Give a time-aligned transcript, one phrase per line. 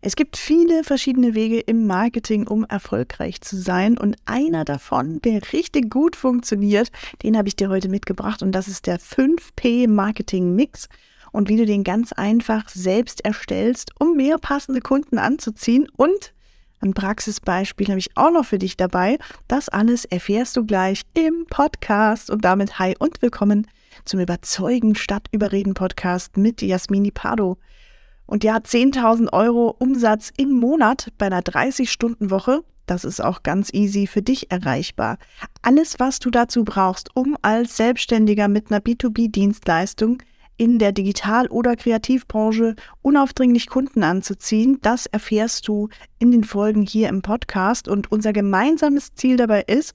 [0.00, 3.98] Es gibt viele verschiedene Wege im Marketing, um erfolgreich zu sein.
[3.98, 6.92] Und einer davon, der richtig gut funktioniert,
[7.24, 8.40] den habe ich dir heute mitgebracht.
[8.42, 10.88] Und das ist der 5P Marketing Mix.
[11.32, 15.88] Und wie du den ganz einfach selbst erstellst, um mehr passende Kunden anzuziehen.
[15.96, 16.32] Und
[16.78, 19.18] ein Praxisbeispiel habe ich auch noch für dich dabei.
[19.48, 22.30] Das alles erfährst du gleich im Podcast.
[22.30, 23.66] Und damit hi und willkommen
[24.04, 27.58] zum Überzeugen statt Überreden Podcast mit Jasmini Pardo.
[28.28, 34.06] Und ja, 10.000 Euro Umsatz im Monat bei einer 30-Stunden-Woche, das ist auch ganz easy
[34.06, 35.16] für dich erreichbar.
[35.62, 40.22] Alles, was du dazu brauchst, um als Selbstständiger mit einer B2B-Dienstleistung
[40.58, 47.08] in der Digital- oder Kreativbranche unaufdringlich Kunden anzuziehen, das erfährst du in den Folgen hier
[47.08, 47.88] im Podcast.
[47.88, 49.94] Und unser gemeinsames Ziel dabei ist,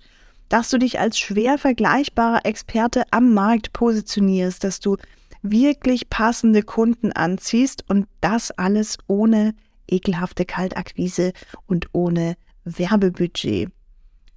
[0.49, 4.97] dass du dich als schwer vergleichbarer Experte am Markt positionierst, dass du
[5.43, 9.53] wirklich passende Kunden anziehst und das alles ohne
[9.87, 11.33] ekelhafte Kaltakquise
[11.67, 13.69] und ohne Werbebudget.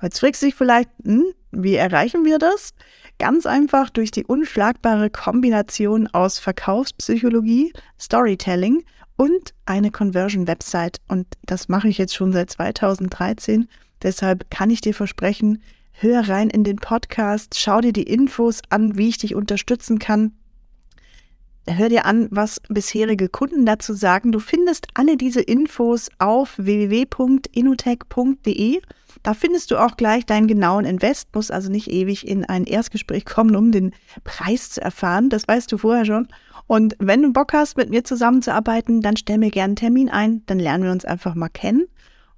[0.03, 2.75] Jetzt fragst du dich vielleicht, hm, wie erreichen wir das?
[3.19, 8.85] Ganz einfach durch die unschlagbare Kombination aus Verkaufspsychologie, Storytelling
[9.17, 11.01] und eine Conversion-Website.
[11.09, 13.69] Und das mache ich jetzt schon seit 2013.
[14.03, 18.99] Deshalb kann ich dir versprechen, hör rein in den Podcast, schau dir die Infos an,
[18.99, 20.33] wie ich dich unterstützen kann
[21.77, 24.31] hör dir an, was bisherige Kunden dazu sagen.
[24.33, 28.81] Du findest alle diese Infos auf www.inutech.de.
[29.23, 33.25] Da findest du auch gleich deinen genauen Invest, muss also nicht ewig in ein Erstgespräch
[33.25, 33.93] kommen, um den
[34.25, 35.31] Preis zu erfahren.
[35.31, 36.29] Das weißt du vorher schon.
[36.67, 40.43] Und wenn du Bock hast, mit mir zusammenzuarbeiten, dann stell mir gerne einen Termin ein,
[40.47, 41.87] dann lernen wir uns einfach mal kennen.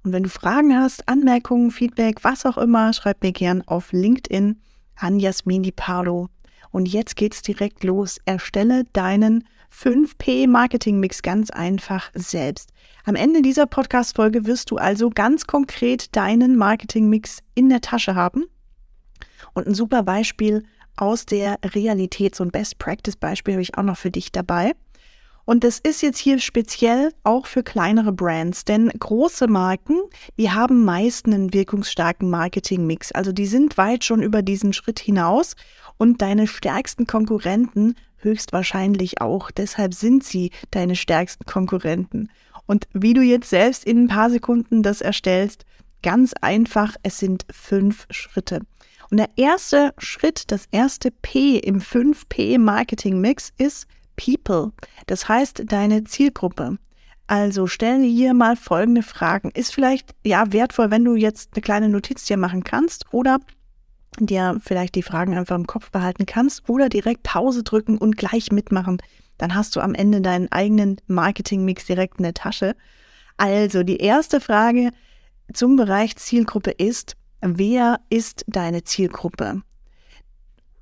[0.03, 4.59] Und wenn du Fragen hast, Anmerkungen, Feedback, was auch immer, schreib mir gern auf LinkedIn
[4.95, 6.29] an Jasmin Di Parlo
[6.71, 8.17] und jetzt geht's direkt los.
[8.25, 12.71] Erstelle deinen 5P Marketing Mix ganz einfach selbst.
[13.05, 18.15] Am Ende dieser Podcast-Folge wirst du also ganz konkret deinen Marketing Mix in der Tasche
[18.15, 18.45] haben.
[19.53, 20.63] Und ein super Beispiel
[20.95, 24.73] aus der Realität, so ein Best Practice Beispiel habe ich auch noch für dich dabei.
[25.45, 29.99] Und das ist jetzt hier speziell auch für kleinere Brands, denn große Marken,
[30.37, 33.13] die haben meist einen wirkungsstarken Marketing-Mix.
[33.13, 35.55] Also die sind weit schon über diesen Schritt hinaus
[35.99, 39.51] und deine stärksten Konkurrenten höchstwahrscheinlich auch.
[39.51, 42.29] Deshalb sind sie deine stärksten Konkurrenten.
[42.65, 45.65] Und wie du jetzt selbst in ein paar Sekunden das erstellst,
[46.01, 48.61] ganz einfach, es sind fünf Schritte.
[49.11, 54.71] Und der erste Schritt, das erste P im 5P Marketing Mix ist People.
[55.07, 56.77] Das heißt deine Zielgruppe.
[57.27, 59.51] Also stell dir hier mal folgende Fragen.
[59.51, 63.39] Ist vielleicht ja wertvoll, wenn du jetzt eine kleine Notiz dir machen kannst oder
[64.25, 68.51] dir vielleicht die Fragen einfach im Kopf behalten kannst oder direkt Pause drücken und gleich
[68.51, 69.01] mitmachen.
[69.37, 72.75] Dann hast du am Ende deinen eigenen Marketing-Mix direkt in der Tasche.
[73.37, 74.91] Also die erste Frage
[75.53, 79.61] zum Bereich Zielgruppe ist, wer ist deine Zielgruppe?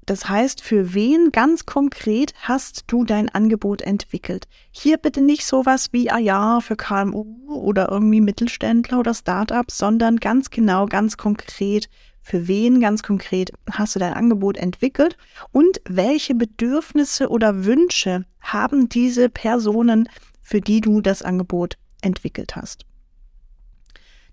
[0.08, 4.48] Das heißt, für wen ganz konkret hast du dein Angebot entwickelt?
[4.72, 10.16] Hier bitte nicht sowas wie, ah ja, für KMU oder irgendwie Mittelständler oder Startups, sondern
[10.18, 11.90] ganz genau, ganz konkret,
[12.28, 15.16] für wen ganz konkret hast du dein Angebot entwickelt
[15.54, 20.10] und welche Bedürfnisse oder Wünsche haben diese Personen,
[20.42, 22.86] für die du das Angebot entwickelt hast.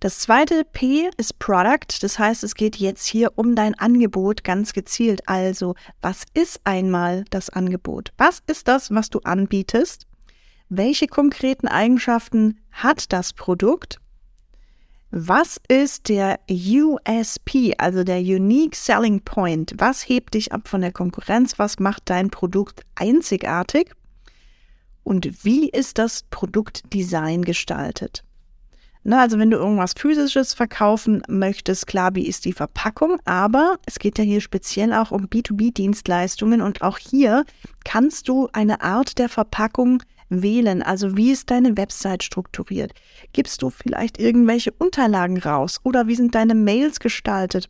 [0.01, 4.73] Das zweite P ist Product, das heißt, es geht jetzt hier um dein Angebot ganz
[4.73, 5.29] gezielt.
[5.29, 8.13] Also, was ist einmal das Angebot?
[8.19, 10.09] Was ist das, was du anbietest?
[10.69, 14.01] Welche konkreten Eigenschaften hat das Produkt?
[15.17, 19.73] Was ist der USP, also der Unique Selling Point?
[19.79, 21.57] Was hebt dich ab von der Konkurrenz?
[21.57, 23.93] Was macht dein Produkt einzigartig?
[25.05, 28.25] Und wie ist das Produktdesign gestaltet?
[29.05, 34.01] Na, also wenn du irgendwas Physisches verkaufen möchtest, klar, wie ist die Verpackung, aber es
[34.01, 37.45] geht ja hier speziell auch um B2B-Dienstleistungen und auch hier
[37.85, 40.83] kannst du eine Art der Verpackung wählen?
[40.83, 42.93] Also wie ist deine Website strukturiert?
[43.33, 47.69] Gibst du vielleicht irgendwelche Unterlagen raus oder wie sind deine Mails gestaltet?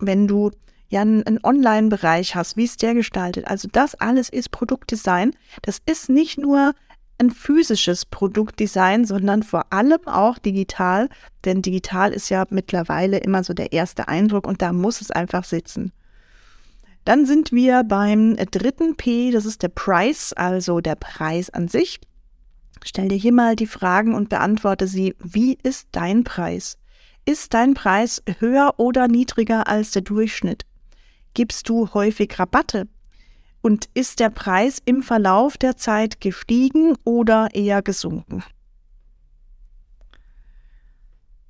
[0.00, 0.50] Wenn du
[0.88, 3.46] ja einen Online-Bereich hast, wie ist der gestaltet?
[3.46, 5.32] Also das alles ist Produktdesign.
[5.62, 6.74] Das ist nicht nur
[7.18, 11.08] ein physisches Produktdesign, sondern vor allem auch digital,
[11.44, 15.44] denn digital ist ja mittlerweile immer so der erste Eindruck und da muss es einfach
[15.44, 15.92] sitzen.
[17.08, 22.00] Dann sind wir beim dritten P, das ist der Price, also der Preis an sich.
[22.84, 25.16] Stell dir hier mal die Fragen und beantworte sie.
[25.18, 26.76] Wie ist dein Preis?
[27.24, 30.66] Ist dein Preis höher oder niedriger als der Durchschnitt?
[31.32, 32.88] Gibst du häufig Rabatte?
[33.62, 38.44] Und ist der Preis im Verlauf der Zeit gestiegen oder eher gesunken?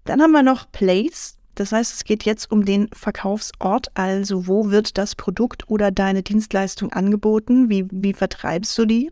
[0.05, 1.38] Dann haben wir noch Place.
[1.59, 6.23] Das heißt, es geht jetzt um den Verkaufsort, also wo wird das Produkt oder deine
[6.23, 7.69] Dienstleistung angeboten?
[7.69, 9.11] Wie, wie vertreibst du die?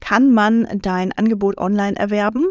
[0.00, 2.46] Kann man dein Angebot online erwerben?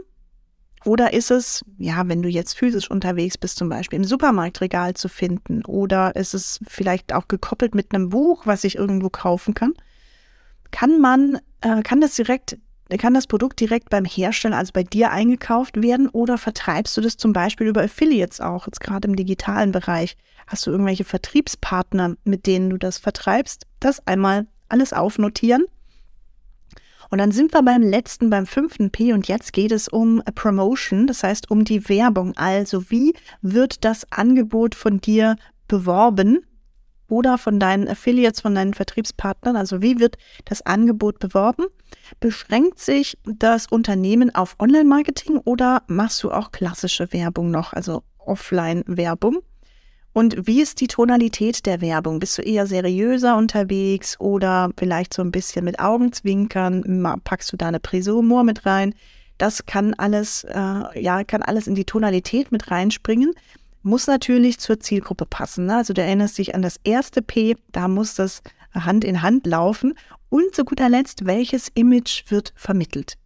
[0.86, 5.10] Oder ist es, ja, wenn du jetzt physisch unterwegs bist, zum Beispiel im Supermarktregal zu
[5.10, 5.66] finden?
[5.66, 9.74] Oder ist es vielleicht auch gekoppelt mit einem Buch, was ich irgendwo kaufen kann?
[10.72, 12.58] Kann man, äh, kann das direkt
[12.96, 17.18] kann das Produkt direkt beim Hersteller, also bei dir eingekauft werden oder vertreibst du das
[17.18, 20.16] zum Beispiel über Affiliates auch, jetzt gerade im digitalen Bereich?
[20.48, 23.66] Hast du irgendwelche Vertriebspartner, mit denen du das vertreibst?
[23.82, 25.66] Das einmal alles aufnotieren.
[27.10, 31.08] Und dann sind wir beim letzten, beim fünften P und jetzt geht es um Promotion,
[31.08, 32.36] das heißt um die Werbung.
[32.38, 35.36] Also wie wird das Angebot von dir
[35.68, 36.40] beworben?
[37.10, 39.56] oder von deinen Affiliates, von deinen Vertriebspartnern?
[39.56, 41.66] Also wie wird das Angebot beworben?
[42.20, 49.40] Beschränkt sich das Unternehmen auf Online-Marketing oder machst du auch klassische Werbung noch, also Offline-Werbung?
[50.14, 52.20] Und wie ist die Tonalität der Werbung?
[52.20, 57.22] Bist du eher seriöser unterwegs oder vielleicht so ein bisschen mit Augenzwinkern?
[57.24, 58.96] Packst du da eine Prise Humor mit rein?
[59.38, 63.34] Das kann alles, äh, ja, kann alles in die Tonalität mit reinspringen
[63.88, 65.66] muss natürlich zur Zielgruppe passen.
[65.66, 65.78] Ne?
[65.78, 68.42] Also du erinnerst dich an das erste P, da muss das
[68.86, 69.94] Hand in Hand laufen.
[70.30, 73.18] Und zu guter Letzt, welches Image wird vermittelt?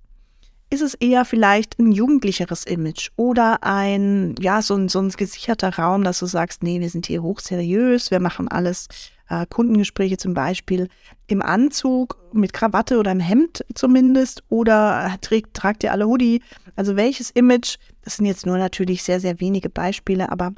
[0.70, 5.76] Ist es eher vielleicht ein jugendlicheres Image oder ein, ja, so ein, so ein gesicherter
[5.76, 8.88] Raum, dass du sagst, nee, wir sind hier hochseriös, wir machen alles,
[9.28, 10.88] äh, Kundengespräche zum Beispiel
[11.28, 16.42] im Anzug, mit Krawatte oder im Hemd zumindest oder trägt, tragt ihr alle Hoodie?
[16.78, 20.54] Also welches Image das sind jetzt nur natürlich sehr, sehr wenige Beispiele, aber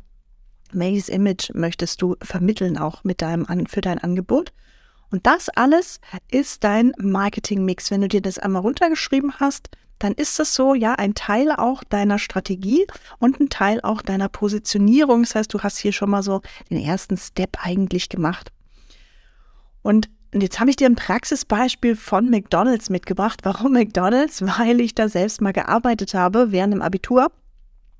[0.71, 4.53] welches Image möchtest du vermitteln auch mit deinem, für dein Angebot?
[5.13, 5.99] Und das alles
[6.31, 7.91] ist dein Marketing-Mix.
[7.91, 9.69] Wenn du dir das einmal runtergeschrieben hast,
[9.99, 12.87] dann ist das so, ja, ein Teil auch deiner Strategie
[13.19, 15.21] und ein Teil auch deiner Positionierung.
[15.21, 18.51] Das heißt, du hast hier schon mal so den ersten Step eigentlich gemacht.
[19.83, 23.41] Und jetzt habe ich dir ein Praxisbeispiel von McDonald's mitgebracht.
[23.43, 24.41] Warum McDonald's?
[24.41, 27.31] Weil ich da selbst mal gearbeitet habe während dem Abitur.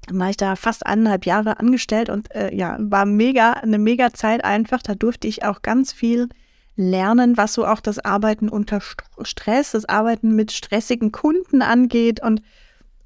[0.10, 4.44] War ich da fast eineinhalb Jahre angestellt und äh, ja, war mega, eine mega Zeit
[4.44, 4.82] einfach.
[4.82, 6.30] Da durfte ich auch ganz viel
[6.76, 8.80] lernen, was so auch das Arbeiten unter
[9.22, 12.42] Stress, das Arbeiten mit stressigen Kunden angeht und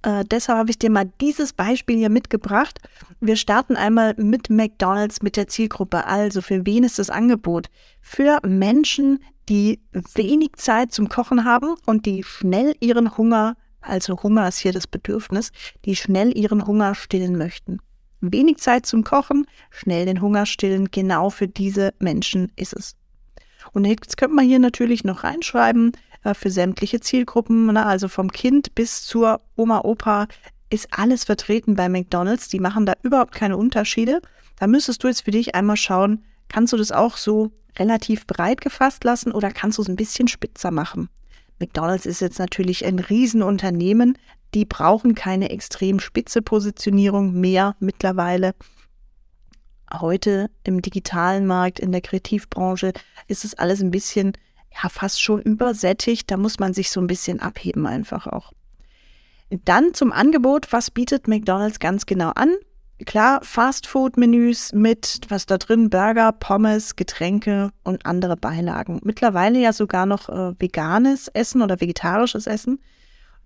[0.04, 2.80] äh, deshalb habe ich dir mal dieses Beispiel hier mitgebracht.
[3.20, 6.06] Wir starten einmal mit McDonald's, mit der Zielgruppe.
[6.06, 7.68] Also für wen ist das Angebot?
[8.02, 9.20] Für Menschen,
[9.50, 9.80] die
[10.14, 14.88] wenig Zeit zum Kochen haben und die schnell ihren Hunger, also Hunger ist hier das
[14.88, 15.52] Bedürfnis,
[15.86, 17.80] die schnell ihren Hunger stillen möchten.
[18.20, 22.97] Wenig Zeit zum Kochen, schnell den Hunger stillen, genau für diese Menschen ist es.
[23.78, 25.92] Und jetzt könnte man hier natürlich noch reinschreiben,
[26.24, 27.86] äh, für sämtliche Zielgruppen, ne?
[27.86, 30.26] also vom Kind bis zur Oma, Opa
[30.72, 32.48] ist alles vertreten bei McDonald's.
[32.48, 34.20] Die machen da überhaupt keine Unterschiede.
[34.56, 38.62] Da müsstest du jetzt für dich einmal schauen, kannst du das auch so relativ breit
[38.62, 41.08] gefasst lassen oder kannst du es ein bisschen spitzer machen?
[41.60, 44.18] McDonald's ist jetzt natürlich ein Riesenunternehmen.
[44.56, 48.56] Die brauchen keine extrem spitze Positionierung mehr mittlerweile.
[49.94, 52.94] Heute im digitalen Markt, in der Kreativbranche
[53.28, 54.34] ist es alles ein bisschen
[54.84, 56.30] ja fast schon übersättigt.
[56.30, 58.54] Da muss man sich so ein bisschen abheben einfach auch.
[59.50, 62.54] Dann zum Angebot, was bietet McDonald's ganz genau an?
[63.06, 69.00] Klar, Fastfood-Menüs mit, was da drin, Burger, Pommes, Getränke und andere Beilagen.
[69.04, 72.80] Mittlerweile ja sogar noch äh, veganes Essen oder vegetarisches Essen.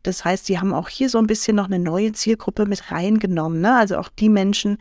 [0.04, 3.62] Das heißt, sie haben auch hier so ein bisschen noch eine neue Zielgruppe mit reingenommen.
[3.62, 3.75] Ne?
[3.75, 4.77] Also auch die Menschen,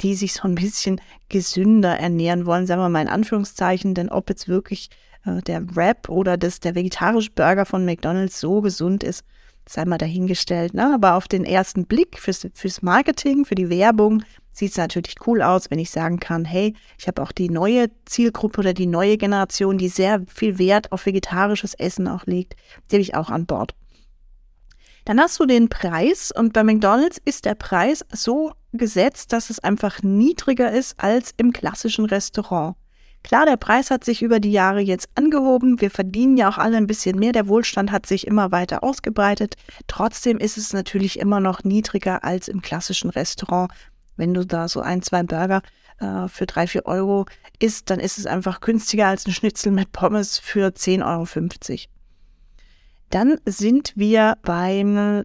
[0.00, 4.28] die sich so ein bisschen gesünder ernähren wollen, sagen wir mal in Anführungszeichen, denn ob
[4.28, 4.90] jetzt wirklich
[5.24, 9.24] äh, der Wrap oder das, der vegetarische Burger von McDonald's so gesund ist,
[9.68, 10.74] sei mal dahingestellt.
[10.74, 10.94] Ne?
[10.94, 14.22] Aber auf den ersten Blick fürs, fürs Marketing, für die Werbung,
[14.52, 17.88] sieht es natürlich cool aus, wenn ich sagen kann, hey, ich habe auch die neue
[18.04, 22.54] Zielgruppe oder die neue Generation, die sehr viel Wert auf vegetarisches Essen auch legt,
[22.90, 23.74] die habe ich auch an Bord.
[25.04, 29.58] Dann hast du den Preis und bei McDonald's ist der Preis so gesetzt, dass es
[29.60, 32.76] einfach niedriger ist als im klassischen Restaurant.
[33.22, 35.80] Klar, der Preis hat sich über die Jahre jetzt angehoben.
[35.80, 37.32] Wir verdienen ja auch alle ein bisschen mehr.
[37.32, 39.56] Der Wohlstand hat sich immer weiter ausgebreitet.
[39.86, 43.72] Trotzdem ist es natürlich immer noch niedriger als im klassischen Restaurant.
[44.16, 45.62] Wenn du da so ein, zwei Burger
[46.00, 47.24] äh, für drei, vier Euro
[47.58, 51.93] isst, dann ist es einfach günstiger als ein Schnitzel mit Pommes für 10,50 Euro.
[53.10, 55.24] Dann sind wir beim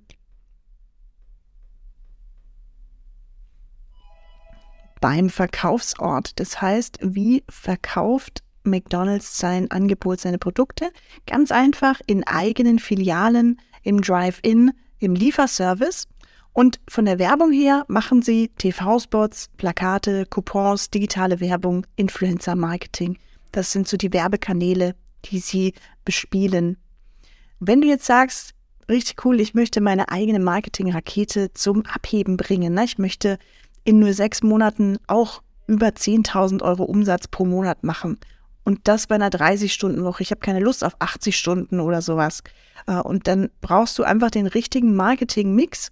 [4.99, 6.39] beim Verkaufsort.
[6.39, 10.91] Das heißt, wie verkauft McDonald's sein Angebot, seine Produkte?
[11.25, 16.07] Ganz einfach in eigenen Filialen, im Drive-In, im Lieferservice.
[16.51, 23.17] Und von der Werbung her machen sie TV-Spots, Plakate, Coupons, digitale Werbung, Influencer-Marketing.
[23.51, 24.95] Das sind so die Werbekanäle,
[25.25, 26.77] die sie bespielen.
[27.59, 28.53] Wenn du jetzt sagst,
[28.89, 32.85] richtig cool, ich möchte meine eigene Marketing-Rakete zum Abheben bringen, ne?
[32.85, 33.37] ich möchte
[33.83, 38.17] in nur sechs Monaten auch über 10.000 Euro Umsatz pro Monat machen.
[38.63, 40.23] Und das bei einer 30-Stunden-Woche.
[40.23, 42.43] Ich habe keine Lust auf 80 Stunden oder sowas.
[42.87, 45.91] Äh, und dann brauchst du einfach den richtigen Marketing-Mix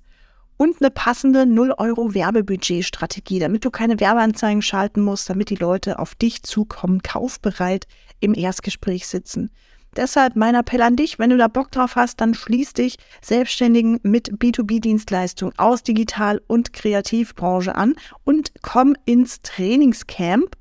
[0.58, 6.44] und eine passende 0-Euro-Werbebudget-Strategie, damit du keine Werbeanzeigen schalten musst, damit die Leute auf dich
[6.44, 7.88] zukommen, kaufbereit
[8.20, 9.52] im Erstgespräch sitzen.
[9.98, 14.00] Deshalb mein Appell an dich, wenn du da Bock drauf hast, dann schließ dich Selbstständigen
[14.04, 20.56] mit B2B-Dienstleistungen aus Digital- und Kreativbranche an und komm ins Trainingscamp.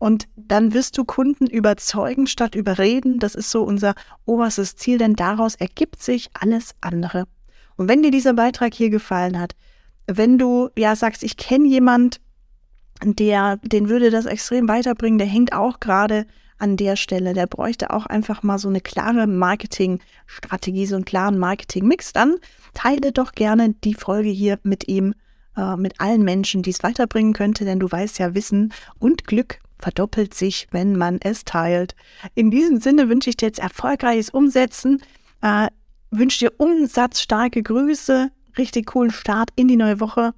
[0.00, 3.20] Und dann wirst du Kunden überzeugen statt überreden.
[3.20, 3.94] Das ist so unser
[4.24, 7.26] oberstes Ziel, denn daraus ergibt sich alles andere.
[7.76, 9.54] Und wenn dir dieser Beitrag hier gefallen hat,
[10.06, 12.20] wenn du ja sagst, ich kenne jemand,
[13.04, 16.26] der, den würde das extrem weiterbringen, der hängt auch gerade
[16.60, 17.34] an der Stelle.
[17.34, 22.12] Der bräuchte auch einfach mal so eine klare Marketingstrategie, so einen klaren Marketingmix.
[22.12, 22.36] Dann
[22.74, 25.14] teile doch gerne die Folge hier mit ihm,
[25.56, 29.58] äh, mit allen Menschen, die es weiterbringen könnte, denn du weißt ja, Wissen und Glück
[29.78, 31.94] verdoppelt sich, wenn man es teilt.
[32.34, 35.02] In diesem Sinne wünsche ich dir jetzt erfolgreiches Umsetzen,
[35.42, 35.68] äh,
[36.10, 40.34] wünsche dir umsatzstarke Grüße, richtig coolen Start in die neue Woche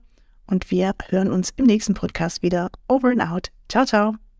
[0.46, 2.70] und wir hören uns im nächsten Podcast wieder.
[2.88, 3.48] Over and out.
[3.68, 4.31] Ciao, ciao.